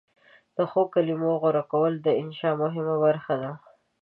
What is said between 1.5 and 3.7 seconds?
کول د انشأ مهمه برخه ده.